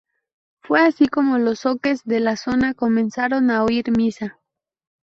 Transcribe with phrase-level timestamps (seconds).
[0.63, 4.39] Fue así como los zoques de la zona comenzaron a oír misa.